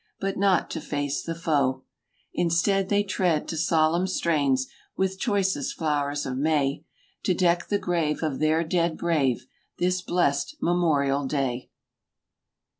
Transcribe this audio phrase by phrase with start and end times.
[0.19, 1.83] But not to face the foe;
[2.33, 4.65] Instead, they tread to solemn strains.
[4.97, 6.83] With choicest flowers of May— X
[7.25, 9.45] To deck the grave of their dead brave,
[9.77, 11.69] This blest Memorial Day.